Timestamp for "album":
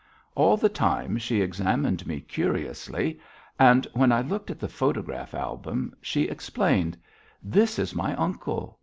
5.35-5.95